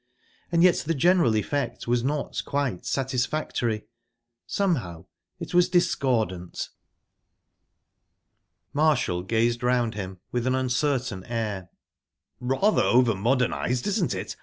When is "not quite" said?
2.03-2.87